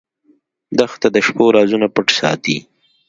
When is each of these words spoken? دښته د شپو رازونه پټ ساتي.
دښته 0.77 1.07
د 1.15 1.17
شپو 1.25 1.45
رازونه 1.55 1.87
پټ 1.95 2.07
ساتي. 2.19 2.57